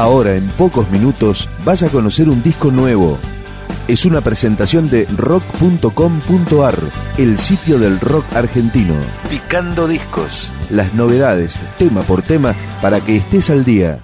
[0.00, 3.18] Ahora, en pocos minutos, vas a conocer un disco nuevo.
[3.86, 6.78] Es una presentación de rock.com.ar,
[7.18, 8.94] el sitio del rock argentino.
[9.28, 10.54] Picando discos.
[10.70, 14.02] Las novedades, tema por tema, para que estés al día.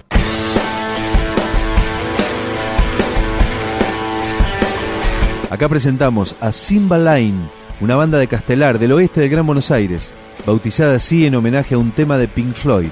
[5.49, 7.39] Acá presentamos a Simba Line,
[7.81, 10.13] una banda de Castelar del oeste del Gran Buenos Aires,
[10.45, 12.89] bautizada así en homenaje a un tema de Pink Floyd.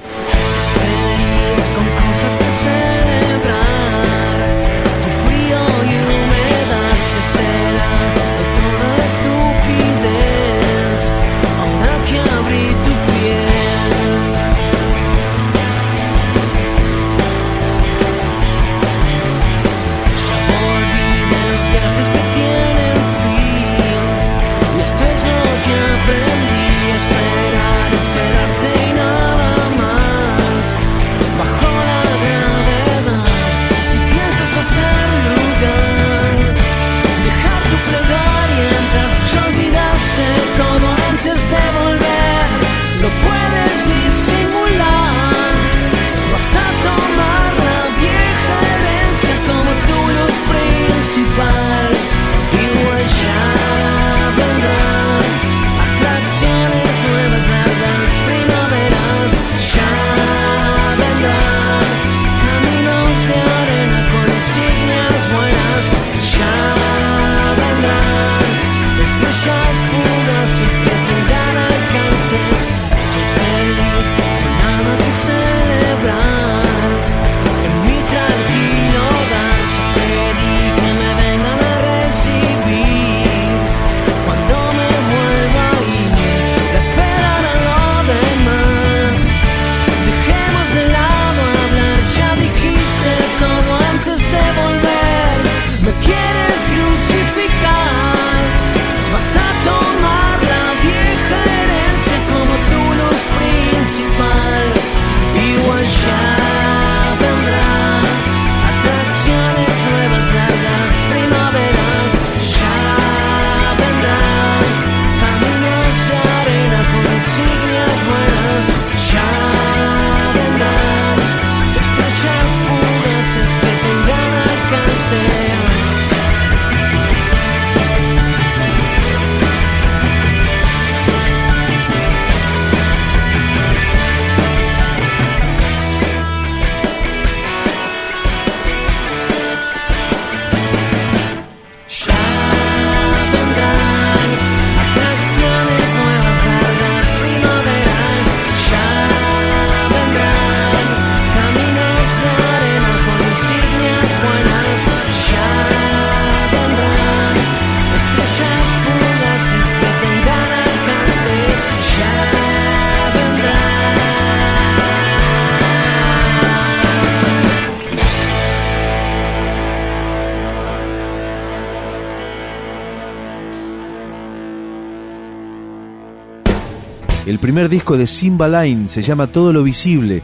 [177.25, 180.21] El primer disco de Simba Line se llama Todo lo Visible.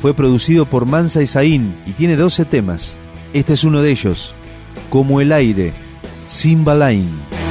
[0.00, 3.00] Fue producido por Mansa Isaín y tiene 12 temas.
[3.32, 4.36] Este es uno de ellos,
[4.88, 5.72] Como el aire,
[6.28, 7.43] Simba Line.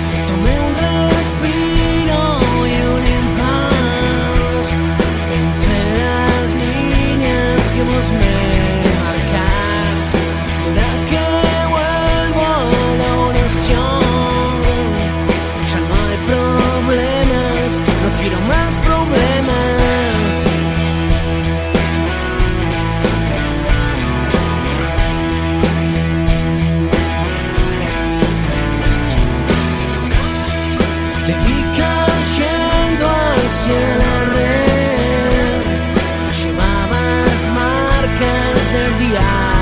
[38.74, 39.53] desert the eye.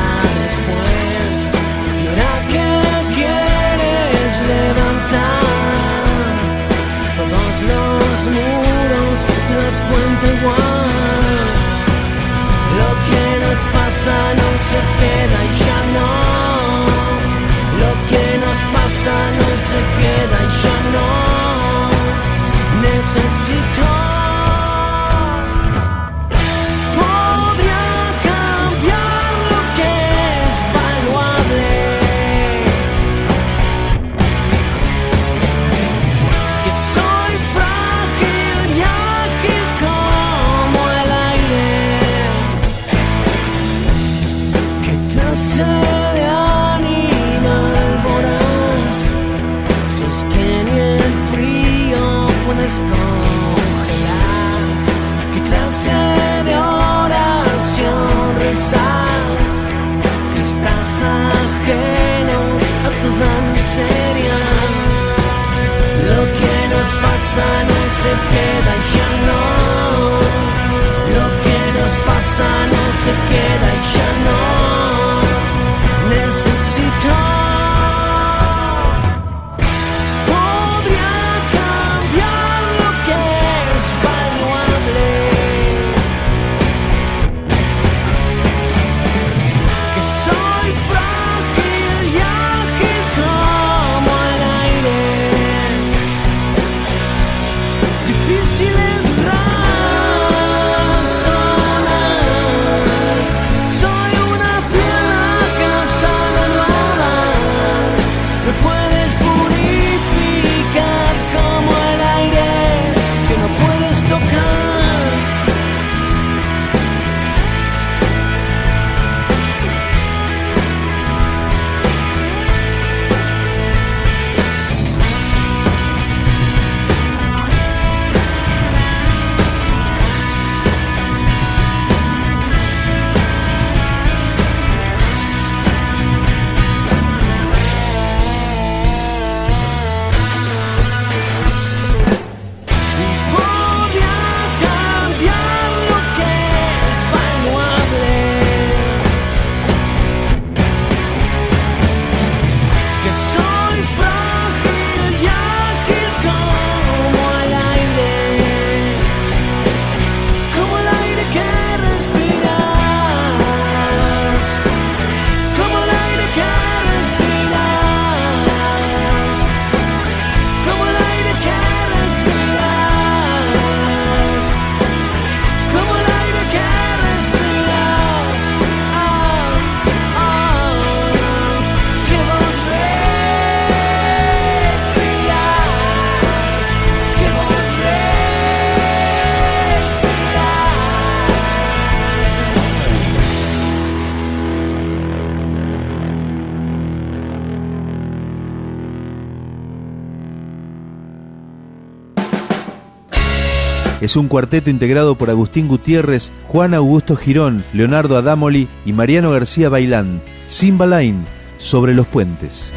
[204.01, 209.69] Es un cuarteto integrado por Agustín Gutiérrez, Juan Augusto Girón, Leonardo Adamoli y Mariano García
[209.69, 210.23] Bailán.
[210.47, 211.23] Simbalain,
[211.59, 212.73] sobre los puentes.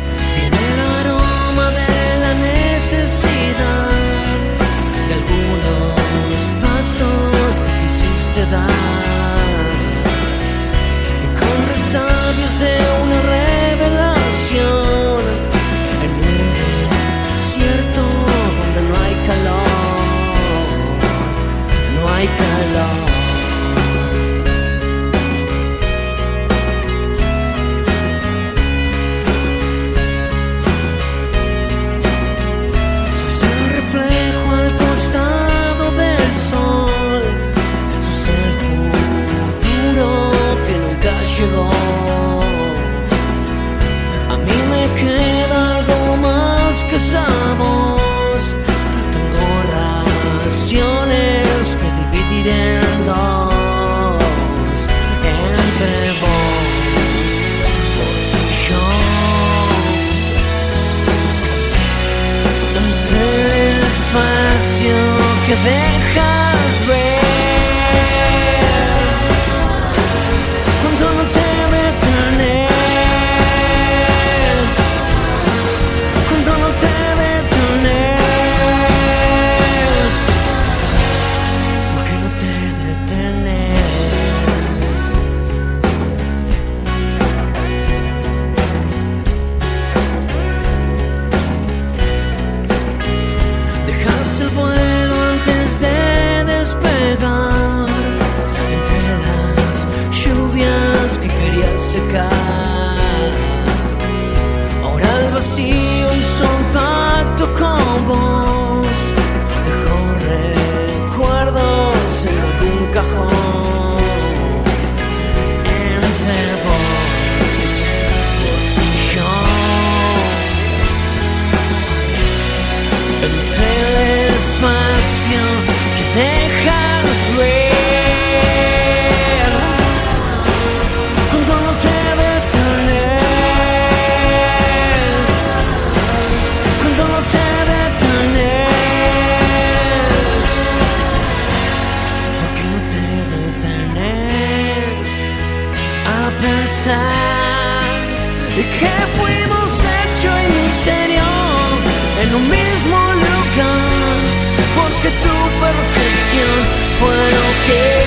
[154.85, 156.51] porque tu percepción
[156.99, 158.04] fue lo que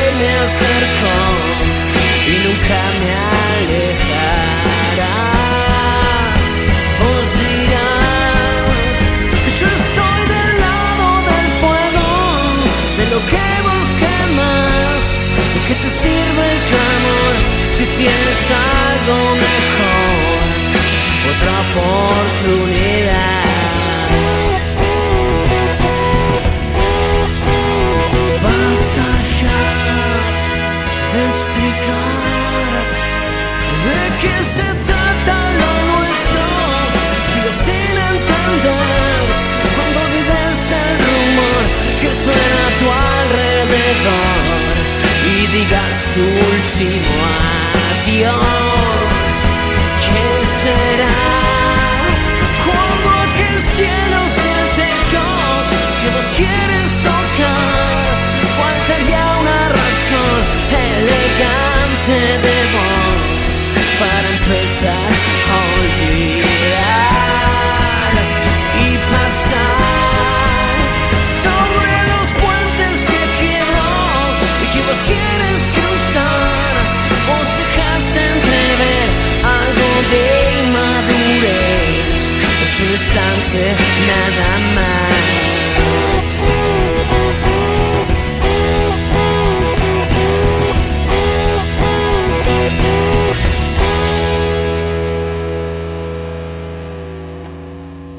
[84.08, 85.08] nada más.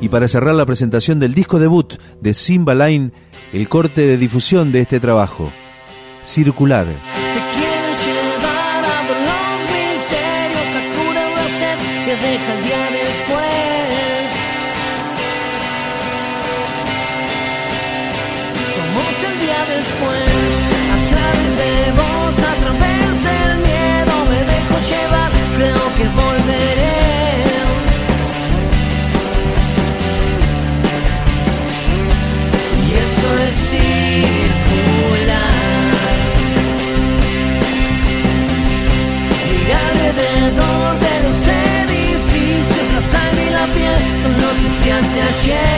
[0.01, 3.11] Y para cerrar la presentación del disco debut de Simba Line,
[3.53, 5.51] el corte de difusión de este trabajo,
[6.23, 6.87] Circular.
[6.87, 14.18] Te quieren llevar a los misterios, a curar la sed que deja el día después.
[19.07, 20.31] el día después.
[20.95, 26.99] A través de vos, a través del miedo, me dejo llevar, creo que volveré.
[32.85, 33.99] Y eso es circular.
[39.47, 45.78] Mirar alrededor de los edificios, la sangre y la piel son noticias de ayer.